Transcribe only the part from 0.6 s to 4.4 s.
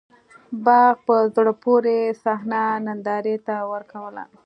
باغ په زړه پورې صحنه نندارې ته ورکوّله.